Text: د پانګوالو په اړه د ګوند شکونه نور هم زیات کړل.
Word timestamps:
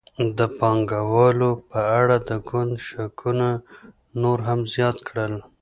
د 0.37 0.39
پانګوالو 0.59 1.51
په 1.69 1.79
اړه 1.99 2.17
د 2.29 2.31
ګوند 2.49 2.73
شکونه 2.87 3.49
نور 4.21 4.39
هم 4.47 4.59
زیات 4.73 4.97
کړل. 5.07 5.33